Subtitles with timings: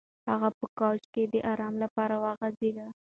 [0.29, 2.77] هغه په کوچ کې د ارام لپاره وغځېد.